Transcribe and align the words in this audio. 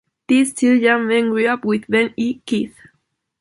These 0.27 0.55
two 0.55 0.73
young 0.73 1.05
men 1.07 1.29
grew 1.29 1.45
up 1.47 1.63
with 1.63 1.85
Ben 1.87 2.11
E. 2.17 2.39
Keith. 2.47 2.75